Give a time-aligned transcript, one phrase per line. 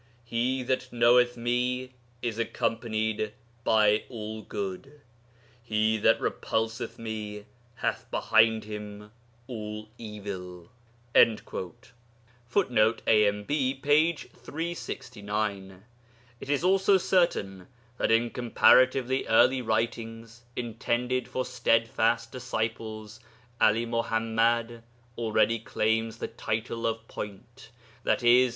[0.25, 1.93] He that knoweth Me
[2.23, 5.01] is accompanied by all good;
[5.61, 9.11] he that repulseth Me hath behind him
[9.45, 10.71] all evil.'
[11.13, 13.77] [Footnote: AMB, p.
[14.15, 15.83] 369.]
[16.39, 17.67] It is also certain
[17.99, 23.19] that in comparatively early writings, intended for stedfast disciples,
[23.61, 24.81] 'Ali Muḥammad
[25.15, 27.69] already claims the title of Point,
[28.03, 28.49] i.e.